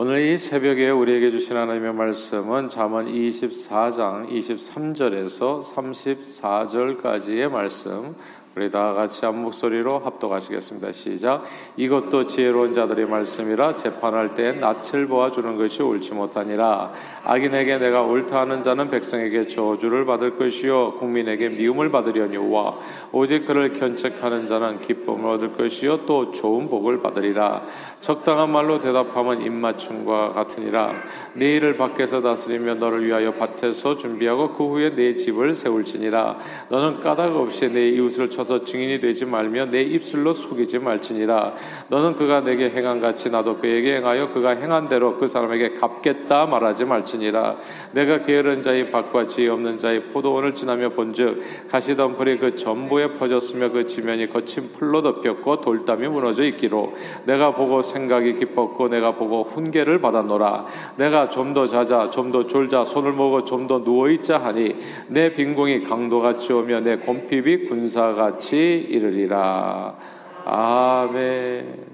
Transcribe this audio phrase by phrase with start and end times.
[0.00, 8.14] 오늘 이 새벽에 우리에게 주신 하나님의 말씀은 잠언 24장 23절에서 34절까지의 말씀
[8.56, 10.90] 우리 다 같이 한 목소리로 합독하시겠습니다.
[10.90, 11.44] 시작.
[11.76, 16.92] 이것도 지혜로운 자들의 말씀이라 재판할 때 낯을 보아 주는 것이 옳지 못하니라.
[17.24, 22.78] 악인에게 내가 옳다 하는 자는 백성에게 저주를 받을 것이요 국민에게 미움을 받으려니와
[23.12, 27.62] 오직 그를 견책하는 자는 기쁨을 얻을 것이요 또 좋은 복을 받으리라.
[28.00, 30.94] 적당한 말로 대답하면 입맞춤과 같으니라.
[31.34, 36.38] 내 일을 밖에서 다스리며 너를 위하여 밭에서 준비하고 그 후에 내 집을 세울지니라.
[36.70, 41.52] 너는 까닭 없이 내 이웃을 쳐 서서 증인이 되지 말며 내 입술로 속이지 말지니라.
[41.88, 46.86] 너는 그가 내게 행한 같이 나도 그에게 행하여 그가 행한 대로 그 사람에게 갚겠다 말하지
[46.86, 47.56] 말지니라.
[47.92, 53.84] 내가 게으른 자의 밭과 지혜 없는 자의 포도원을 지나며 본즉 가시덤불이 그 전부에 퍼졌으며 그
[53.84, 56.94] 지면이 거친 풀로 덮였고 돌담이 무너져 있기로.
[57.26, 60.66] 내가 보고 생각이 깊었고 내가 보고 훈계를 받았노라.
[60.96, 64.76] 내가 좀 더 자자 좀 더 졸자 손을 모으고 좀 더 누워 있자 하니
[65.10, 69.96] 내 빈공이 강도같이 오며 내 곰핍이 군사가 같이 이르리라.
[70.44, 71.86] 아멘.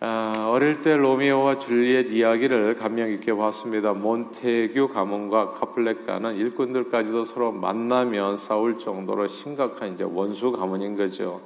[0.00, 3.92] 아, 어릴 때 로미오와 줄리엣 이야기를 감명 깊게 봤습니다.
[3.92, 11.42] 몬테규 가문과 카플렉가는 일꾼들까지도 서로 만나면 싸울 정도로 심각한 이제 원수 가문인 거죠.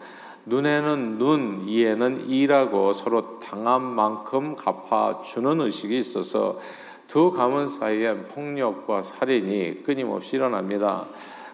[0.46, 6.60] 눈에는 눈, 이에는 이라고 서로 당한 만큼 갚아주는 의식이 있어서
[7.12, 11.04] 두 가문 사이에 폭력과 살인이 끊임없이 일어납니다.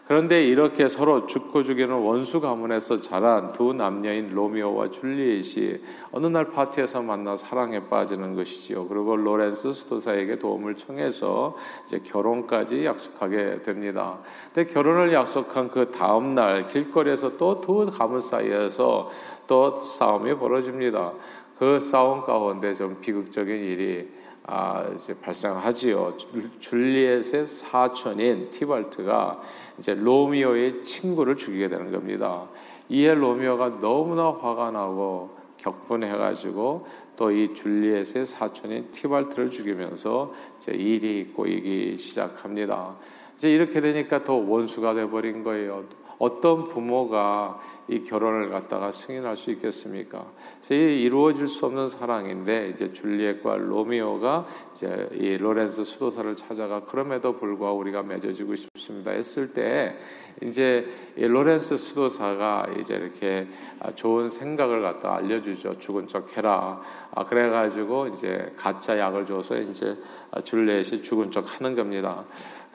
[0.07, 7.03] 그런데 이렇게 서로 죽고 죽이는 원수 가문에서 자란 두 남녀인 로미오와 줄리엣이 어느 날 파티에서
[7.03, 8.87] 만나 사랑에 빠지는 것이지요.
[8.87, 14.19] 그리고 로렌스 수도사에게 도움을 청해서 이제 결혼까지 약속하게 됩니다.
[14.55, 19.11] 근데 결혼을 약속한 그 다음 날 길거리에서 또 두 가문 사이에서
[19.49, 21.15] 또 싸움이 벌어집니다.
[21.59, 24.18] 그 싸움 가운데 좀 비극적인 일이
[24.51, 26.17] 아, 이제 발생하지요.
[26.59, 29.43] 줄리엣의 사촌인 티발트가
[29.79, 32.49] 이제 로미오의 친구를 죽이게 되는 겁니다.
[32.89, 36.87] 이에 로미오가 너무나 화가 나고 격분해가지고
[37.17, 42.97] 또 이 줄리엣의 사촌인 티발트를 죽이면서 이제 일이 꼬이기 시작합니다.
[43.35, 45.85] 이제 이렇게 되니까 더 원수가 돼버린 거예요.
[46.19, 50.27] 어떤 부모가 이 결혼을 갖다가 승인할 수 있겠습니까?
[50.59, 57.79] 그래서 이루어질 수 없는 사랑인데 이제 줄리엣과 로미오가 이제 이 로렌스 수도사를 찾아가 그럼에도 불구하고
[57.79, 59.97] 우리가 맺어지고 싶습니다 했을 때
[60.43, 60.87] 이제
[61.17, 63.49] 로렌스 수도사가 이제 이렇게
[63.95, 65.79] 좋은 생각을 갖다 알려주죠.
[65.79, 66.81] 죽은 척 해라.
[67.15, 69.97] 아, 그래가지고 이제 가짜 약을 줘서 이제
[70.45, 72.25] 줄리엣이 죽은 척 하는 겁니다.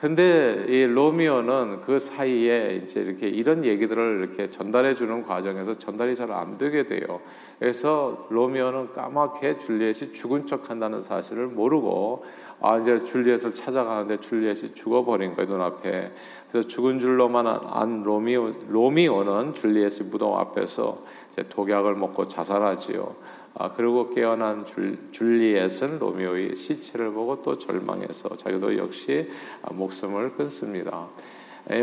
[0.04, 6.30] 근데 이 로미오는 그 사이에 이제 이렇게 이런 얘기들을 이렇게 전달해 주는 과정에서 전달이 잘
[6.30, 7.22] 안 되게 돼요.
[7.64, 12.26] 그래서 로미오는 까맣게 줄리엣이 죽은 척 한다는 사실을 모르고
[12.60, 16.12] 아 이제 줄리엣을 찾아가는데 줄리엣이 죽어버린 거예요 눈앞에.
[16.52, 23.16] 그래서 죽은 줄로만 안 로미오 로미오는 줄리엣의 무덤 앞에서 이제 독약을 먹고 자살하지요.
[23.54, 29.32] 아, 그리고 깨어난 줄, 줄리엣은 로미오의 시체를 보고 또 절망해서 자기도 역시
[29.72, 31.08] 목숨을 끊습니다.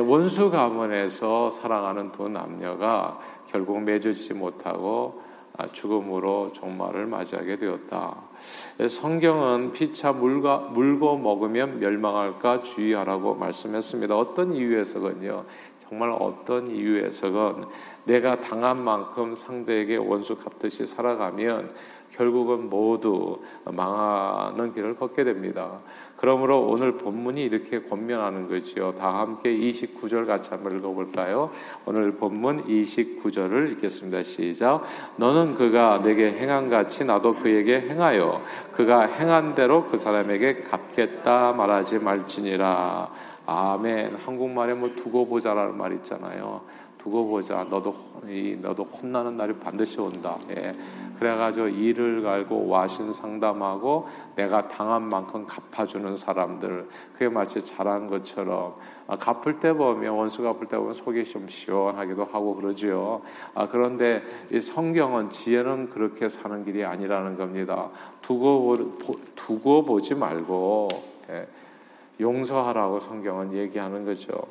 [0.07, 5.30] 원수 가문에서 사랑하는 두 남녀가 결국 맺어지지 못하고 아,
[5.73, 8.17] 죽음으로 종말을 맞이하게 되었다.
[8.89, 14.17] 성경은 피차 물가, 물고 먹으면 멸망할까 주의하라고 말씀했습니다.
[14.17, 15.45] 어떤 이유에서건요.
[15.79, 17.69] 정말 어떤 이유에서건
[18.05, 21.75] 내가 당한 만큼 상대에게 원수 갚듯이 살아가면
[22.11, 25.81] 결국은 모두 망하는 길을 걷게 됩니다.
[26.21, 28.95] 그러므로 오늘 본문이 이렇게 권면하는 거지요.
[28.95, 31.51] 다 함께 29절 같이 한번 읽어볼까요?
[31.87, 34.23] 오늘 본문 29절을 읽겠습니다.
[34.23, 34.83] 시작.
[35.17, 38.43] 너는 그가 내게 행한 같이 나도 그에게 행하여
[38.73, 43.11] 그가 행한 대로 그 사람에게 갚겠다 말하지 말지니라.
[43.47, 44.17] 아멘.
[44.17, 46.61] 한국말에 뭐 두고 보자라는 말 있잖아요.
[47.01, 47.65] 두고 보자.
[47.65, 47.95] 너도
[48.61, 50.37] 너도 혼나는 날이 반드시 온다.
[50.51, 50.73] 예.
[51.19, 54.07] 그래가지고 이를 갈고 와신 상담하고
[54.37, 58.75] 내가 당한 만큼 갚아주는 사람들 그게 마치 잘한 것처럼
[59.07, 63.23] 아, 갚을 때 보면 원수 갚을 때 보면 속이 좀 시원하기도 하고 그러지요.
[63.55, 64.23] 아, 그런데
[64.53, 67.89] 이 성경은 지혜는 그렇게 사는 길이 아니라는 겁니다.
[68.21, 70.89] 두고 보, 두고 보지 말고
[71.31, 71.47] 예.
[72.21, 74.43] 용서하라고 성경은 얘기하는 거죠.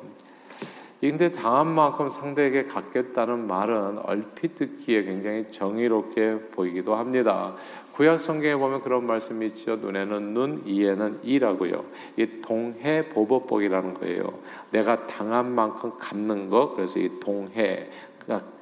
[1.00, 7.54] 근데 당한 만큼 상대에게 갖겠다는 말은 얼핏 듣기에 굉장히 정의롭게 보이기도 합니다.
[7.92, 9.76] 구약 성경에 보면 그런 말씀이 있죠.
[9.76, 11.84] 눈에는 눈, 이에는 이라고요.
[12.16, 14.24] 이 동해 보법복이라는 거예요.
[14.70, 16.74] 내가 당한 만큼 갚는 것.
[16.74, 17.88] 그래서 이 동해,
[18.18, 18.59] 그러니까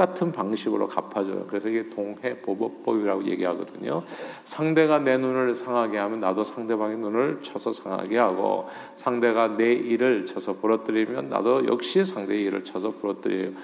[0.00, 1.44] 똑같은 방식으로 갚아줘요.
[1.46, 4.02] 그래서 이게 동해 보복법이라고 얘기하거든요.
[4.44, 10.54] 상대가 내 눈을 상하게 하면 나도 상대방의 눈을 쳐서 상하게 하고 상대가 내 일을 쳐서
[10.54, 13.54] 부러뜨리면 나도 역시 상대의 일을 쳐서 부러뜨리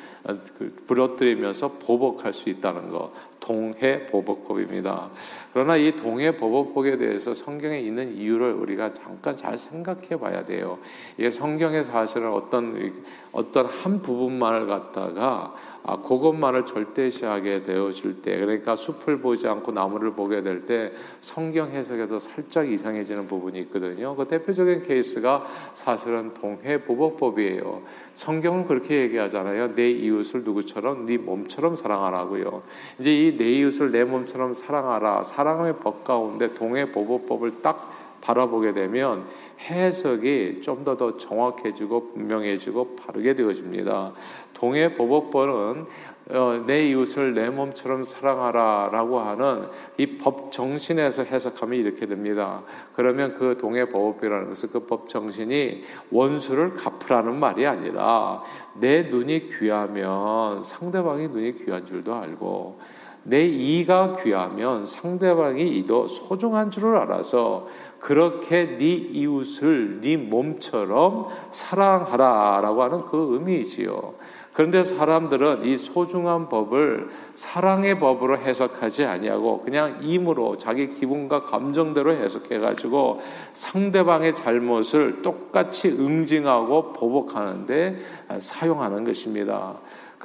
[0.59, 3.13] 그 부러뜨리면서 보복할 수 있다는 거.
[3.47, 5.11] 동해 보복법입니다.
[5.53, 10.79] 그러나 이 동해 보복법에 대해서 성경에 있는 이유를 우리가 잠깐 잘 생각해 봐야 돼요.
[11.17, 12.93] 이게 성경의 사실은 어떤
[13.31, 15.55] 어떤 한 부분만을 갖다가
[15.89, 20.91] 아, 그것만을 절대시하게 되어질 때, 그러니까 숲을 보지 않고 나무를 보게 될 때
[21.21, 24.17] 성경 해석에서 살짝 이상해지는 부분이 있거든요.
[24.17, 27.83] 그 대표적인 케이스가 사실은 동해 보복법이에요.
[28.15, 29.77] 성경은 그렇게 얘기하잖아요.
[29.77, 32.63] 내 이웃을 누구처럼 네 몸처럼 사랑하라고요.
[32.99, 35.23] 이제 이내 이웃을 내 몸처럼 사랑하라.
[35.23, 37.91] 사랑의 법 가운데 동해 보복법을 딱
[38.21, 39.25] 바라보게 되면
[39.61, 44.13] 해석이 좀 더 더 정확해지고 분명해지고 바르게 되어집니다.
[44.55, 45.87] 동해 보복법은
[46.29, 52.63] 어, 내 이웃을 내 몸처럼 사랑하라라고 하는 이 법 정신에서 해석하면 이렇게 됩니다.
[52.95, 58.43] 그러면 그 동해 보복이라는 것은 그 법 정신이 원수를 갚으라는 말이 아니라
[58.75, 62.81] 내 눈이 귀하면 상대방이 눈이 귀한 줄도 알고
[63.29, 67.67] 내 이가 귀하면 상대방이 이도 소중한 줄을 알아서
[67.99, 74.15] 그렇게 네 이웃을 네 몸처럼 사랑하라라고 하는 그 의미이지요.
[74.53, 82.61] 그런데 사람들은 이 소중한 법을 사랑의 법으로 해석하지 아니하고 그냥 임으로 자기 기분과 감정대로 해석해
[82.61, 83.21] 가지고
[83.53, 87.99] 상대방의 잘못을 똑같이 응징하고 보복하는데
[88.39, 89.75] 사용하는 것입니다.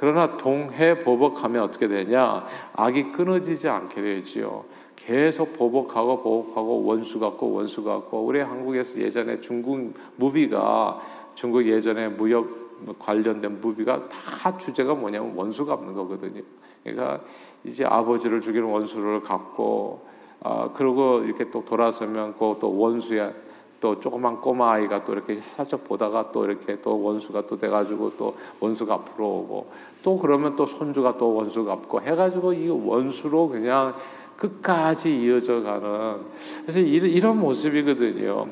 [0.02, 2.44] 그러나 동해 보복하면 어떻게 되냐?
[2.72, 4.64] 악이 끊어지지 않게 되지요.
[4.96, 10.98] 계속 보복하고 보복하고 원수 같고 원수 같고 우리 한국에서 예전에 중국 무비가
[11.36, 16.42] 중국 예전에 무역 관련된 무비가 다 주제가 뭐냐면 원수 갚는 거거든요.
[16.82, 17.20] 그러니까
[17.62, 20.04] 이제 아버지를 죽이는 원수를 갚고
[20.40, 23.32] 아 그리고 이렇게 또 돌아서면 그또 원수야
[23.82, 28.36] 또 조그만 꼬마 아이가 또 이렇게 살짝 보다가 또 이렇게 또 원수가 또 돼가지고 또
[28.60, 29.66] 원수가 앞으로 오고
[30.04, 33.92] 또 그러면 또 손주가 또 원수 갚고 해가지고 이 원수로 그냥
[34.36, 36.20] 끝까지 이어져 가는
[36.62, 38.46] 그래서 이런 모습이거든요.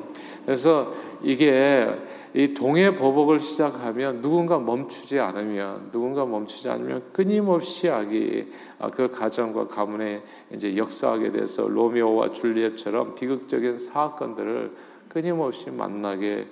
[0.45, 0.93] 그래서
[1.23, 1.89] 이게
[2.35, 8.47] 이 동해 보복을 시작하면 누군가 멈추지 않으면 누군가 멈추지 않으면 끊임없이 악이
[8.81, 10.23] 아, 그 가정과 가문에
[10.53, 16.47] 이제 역사하게 돼서 로미오와 줄리엣처럼 비극적인 사건들을 끊임없이 만나게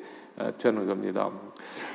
[0.58, 1.30] 되는 겁니다.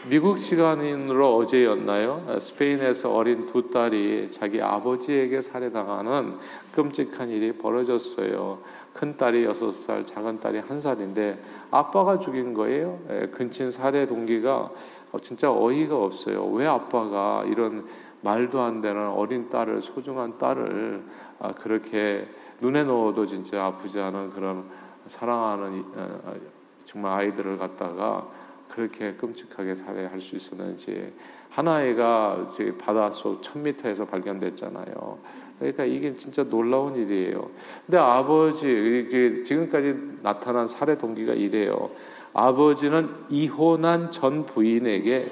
[0.10, 2.38] 미국 시간으로 어제였나요?
[2.40, 6.38] 스페인에서 어린 두 딸이 자기 아버지에게 살해당하는
[6.74, 8.60] 끔찍한 일이 벌어졌어요.
[8.94, 13.00] 큰 딸이 여섯 살, 작은 딸이 한 살인데 아빠가 죽인 거예요.
[13.32, 14.72] 근친 살해 동기가
[15.14, 16.46] 어, 진짜 어이가 없어요.
[16.48, 17.86] 왜 아빠가 이런
[18.22, 21.04] 말도 안 되는 어린 딸을 소중한 딸을
[21.40, 22.28] 아, 그렇게
[22.62, 24.66] 눈에 넣어도 진짜 아프지 않은 그런
[25.08, 26.36] 사랑하는 어,
[26.84, 28.28] 정말 아이들을 갖다가
[28.68, 31.14] 그렇게 끔찍하게 살해할 수 있었는지
[31.50, 32.48] 한 아이가
[32.80, 35.20] 바닷속 1000m에서 발견됐잖아요.
[35.60, 37.52] 그러니까 이게 진짜 놀라운 일이에요.
[37.86, 39.08] 근데 아버지
[39.46, 41.92] 지금까지 나타난 살해 동기가 이래요.
[42.34, 45.32] 아버지는 이혼한 전 부인에게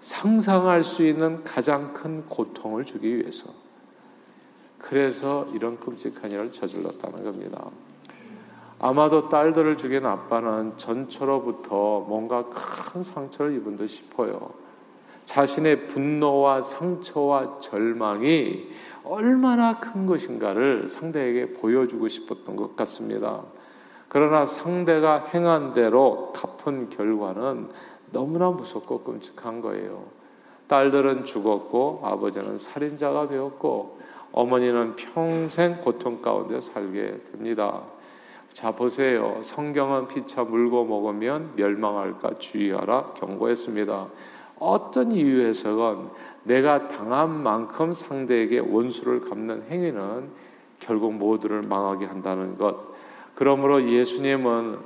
[0.00, 3.48] 상상할 수 있는 가장 큰 고통을 주기 위해서
[4.78, 7.70] 그래서 이런 끔찍한 일을 저질렀다는 겁니다.
[8.82, 14.50] 아마도 딸들을 죽인 아빠는 전처로부터 뭔가 큰 상처를 입은 듯 싶어요.
[15.22, 18.68] 자신의 분노와 상처와 절망이
[19.04, 23.44] 얼마나 큰 것인가를 상대에게 보여주고 싶었던 것 같습니다.
[24.08, 27.68] 그러나 상대가 행한 대로 갚은 결과는
[28.10, 30.06] 너무나 무섭고 끔찍한 거예요.
[30.66, 34.00] 딸들은 죽었고 아버지는 살인자가 되었고
[34.32, 37.82] 어머니는 평생 고통 가운데 살게 됩니다.
[38.52, 39.38] 자 보세요.
[39.42, 44.08] 성경은 피차 물고 먹으면 멸망할까 주의하라 경고했습니다.
[44.58, 46.10] 어떤 이유에서건
[46.44, 50.28] 내가 당한 만큼 상대에게 원수를 갚는 행위는
[50.78, 52.92] 결국 모두를 망하게 한다는 것.
[53.34, 54.78] 그러므로 예수님은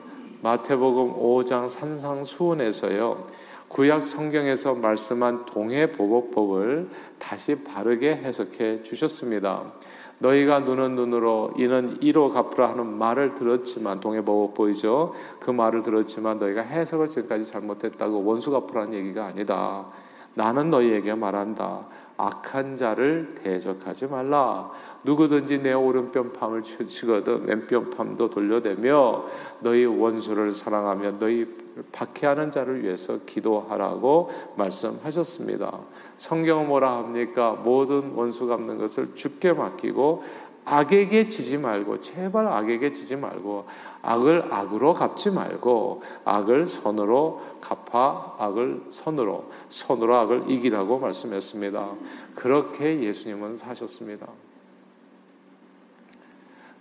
[0.42, 3.26] 마태복음 5장 산상수훈에서요.
[3.68, 9.72] 구약 성경에서 말씀한 동해 보복법을 다시 바르게 해석해 주셨습니다.
[10.18, 15.12] 너희가 눈은 눈으로 이는 이로 갚으라 하는 말을 들었지만 동해보복 보이죠?
[15.40, 19.86] 그 말을 들었지만 너희가 해석을 지금까지 잘못했다고 원수 갚으라는 얘기가 아니다.
[20.36, 21.86] 나는 너희에게 말한다.
[22.18, 24.70] 악한 자를 대적하지 말라.
[25.02, 29.24] 누구든지 내 오른편 팔을 치거든 왼편 팔도 돌려대며
[29.60, 31.46] 너희 원수를 사랑하며 너희
[31.92, 35.78] 박해하는 자를 위해서 기도하라고 말씀하셨습니다.
[36.16, 37.52] 성경은 뭐라 합니까?
[37.52, 40.22] 모든 원수 갚는 것을 죽게 맡기고
[40.66, 43.66] 악에게 지지 말고 제발 악에게 지지 말고
[44.02, 51.94] 악을 악으로 갚지 말고 악을 선으로 갚아 악을 선으로 선으로 악을 이기라고 말씀했습니다.
[52.34, 54.26] 그렇게 예수님은 사셨습니다.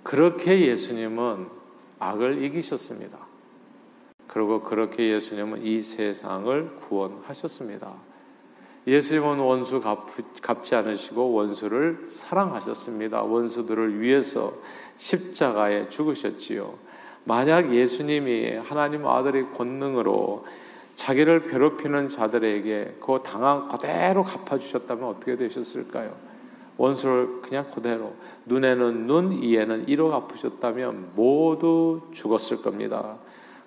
[0.01, 1.47] 그렇게 예수님은
[1.99, 3.19] 악을 이기셨습니다.
[4.27, 7.93] 그리고 그렇게 예수님은 이 세상을 구원하셨습니다.
[8.87, 13.23] 예수님은 원수 갚, 지 않으시고 원수를 사랑하셨습니다.
[13.23, 14.53] 원수들을 위해서
[14.97, 16.73] 십자가에 죽으셨지요.
[17.23, 20.45] 만약 예수님이 하나님 아들의 권능으로
[20.93, 26.15] 자기를 괴롭히는 자들에게 그 당한 그대로 갚아주셨다면 어떻게 되셨을까요?
[26.77, 28.13] 원수를 그냥 그대로
[28.45, 33.17] 눈에는 눈, 이에는 이로 갚으셨다면 모두 죽었을 겁니다.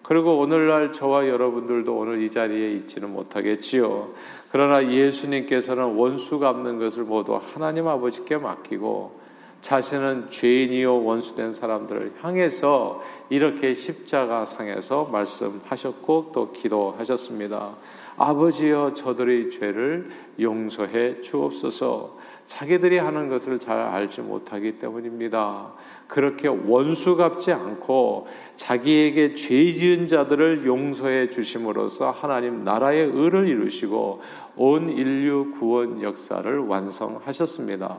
[0.03, 4.15] 그리고 오늘날 저와 여러분들도 오늘 이 자리에 있지는 못하겠지요.
[4.51, 9.19] 그러나 예수님께서는 원수 갚는 것을 모두 하나님 아버지께 맡기고
[9.61, 17.75] 자신은 죄인이요 원수된 사람들을 향해서 이렇게 십자가 상에서 말씀하셨고 또 기도하셨습니다.
[18.17, 22.17] 아버지여 저들의 죄를 용서해 주옵소서.
[22.49, 25.75] 자기들이 하는 것을 잘 알지 못하기 때문입니다.
[26.07, 34.23] 그렇게 원수 갚지 않고 자기에게 죄 지은 자들을 용서해 주심으로써 하나님 나라의 의를 이루시고
[34.57, 37.99] 온 인류 구원 역사를 완성하셨습니다.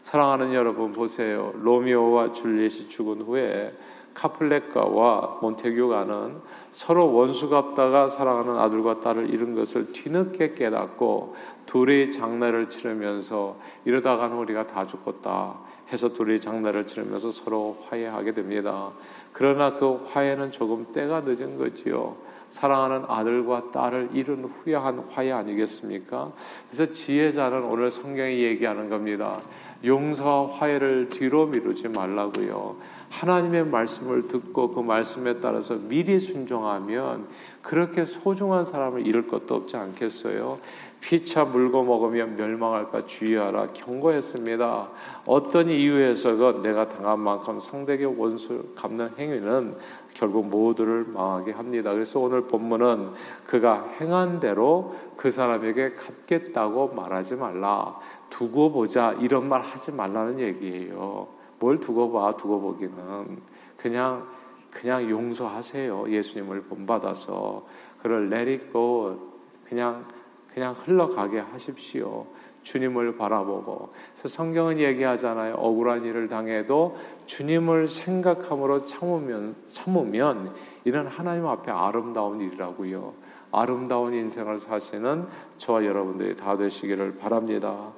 [0.00, 1.52] 사랑하는 여러분 보세요.
[1.60, 3.70] 로미오와 줄리엣이 죽은 후에
[4.14, 6.36] 카플렉가와 몬테규가는
[6.70, 11.34] 서로 원수 갚다가 사랑하는 아들과 딸을 잃은 것을 뒤늦게 깨닫고
[11.66, 15.58] 둘이 장례를 치르면서 이러다가는 우리가 다 죽었다
[15.92, 18.90] 해서 둘이 장례를 치르면서 서로 화해하게 됩니다.
[19.32, 22.16] 그러나 그 화해는 조금 때가 늦은 거지요.
[22.48, 26.30] 사랑하는 아들과 딸을 잃은 후에 한 화해 아니겠습니까?
[26.70, 29.40] 그래서 지혜자는 오늘 성경이 얘기하는 겁니다.
[29.84, 32.76] 용서와 화해를 뒤로 미루지 말라고요.
[33.20, 37.28] 하나님의 말씀을 듣고 그 말씀에 따라서 미리 순종하면
[37.62, 40.58] 그렇게 소중한 사람을 잃을 것도 없지 않겠어요?
[41.00, 44.88] 피차 물고 먹으면 멸망할까 주의하라 경고했습니다.
[45.26, 49.76] 어떤 이유에서건 내가 당한 만큼 상대에게 원수 갚는 행위는
[50.14, 51.92] 결국 모두를 망하게 합니다.
[51.92, 53.10] 그래서 오늘 본문은
[53.46, 57.96] 그가 행한 대로 그 사람에게 갚겠다고 말하지 말라.
[58.30, 61.33] 두고 보자 이런 말 하지 말라는 얘기예요.
[61.64, 63.40] 뭘 두고 봐 두고 보기는
[63.78, 64.28] 그냥
[64.70, 66.10] 그냥 용서하세요.
[66.10, 67.64] 예수님을 본받아서
[68.02, 69.32] 그를 내리고
[69.64, 70.04] 그냥
[70.46, 72.26] 그냥 흘러가게 하십시오.
[72.60, 73.92] 주님을 바라보고.
[74.12, 75.54] 그래서 성경은 얘기하잖아요.
[75.54, 80.54] 억울한 일을 당해도 주님을 생각함으로 참으면, 참으면
[80.84, 83.12] 이는 하나님 앞에 아름다운 일이라고요.
[83.52, 87.92] 아름다운 인생을 사시는 저와 여러분들이 다 되시기를 바랍니다.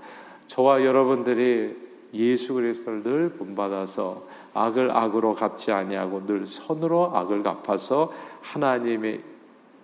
[0.46, 9.20] 저와 여러분들이 예수 그리스도를 늘 본받아서 악을 악으로 갚지 아니하고 늘 선으로 악을 갚아서 하나님의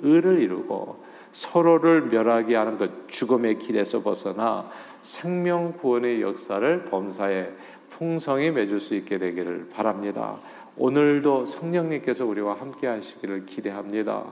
[0.01, 1.03] 의를 이루고
[1.33, 4.69] 서로를 멸하게 하는 그 죽음의 길에서 벗어나
[5.01, 7.51] 생명 구원의 역사를 범사에
[7.89, 10.37] 풍성히 맺을 수 있게 되기를 바랍니다.
[10.77, 14.25] 오늘도 성령님께서 우리와 함께 하시기를 기대합니다.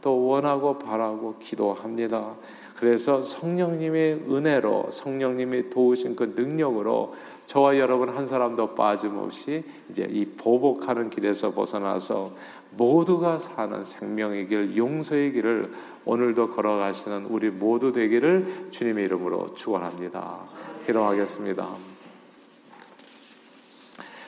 [0.00, 2.34] 또 원하고 바라고 기도합니다.
[2.76, 7.14] 그래서 성령님의 은혜로 성령님이 도우신 그 능력으로
[7.46, 12.30] 저와 여러분 한 사람도 빠짐없이 이제 이 보복하는 길에서 벗어나서
[12.70, 15.72] 모두가 사는 생명의 길, 용서의 길을
[16.04, 20.42] 오늘도 걸어가시는 우리 모두 되기를 주님의 이름으로 축원합니다.
[20.86, 21.68] 기도하겠습니다.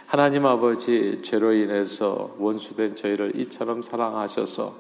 [0.07, 4.75] 하나님 아버지 죄로 인해서 원수된 저희를 이처럼 사랑하셔서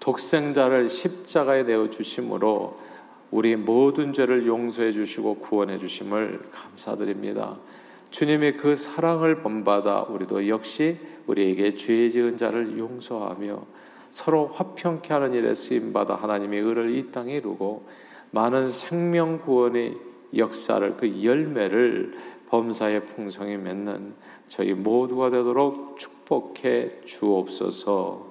[0.00, 2.78] 독생자를 십자가에 내어 주심으로
[3.30, 7.58] 우리 모든 죄를 용서해 주시고 구원해 주심을 감사드립니다.
[8.10, 13.66] 주님의 그 사랑을 본받아 우리도 역시 우리에게 죄 지은 자를 용서하며
[14.10, 17.88] 서로 화평케 하는 일에 쓰임 받아 하나님의 의를 이 땅에 이루고
[18.30, 19.96] 많은 생명 구원의
[20.36, 22.14] 역사를 그 열매를
[22.48, 24.14] 범사의 풍성히 맺는
[24.46, 28.30] 저희 모두가 되도록 축복해 주옵소서.